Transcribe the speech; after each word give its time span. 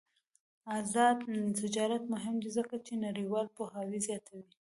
آزاد 0.77 1.19
تجارت 1.59 2.03
مهم 2.13 2.35
دی 2.43 2.49
ځکه 2.57 2.75
چې 2.85 2.93
نړیوال 3.05 3.47
پوهاوی 3.55 3.99
زیاتوي. 4.07 4.43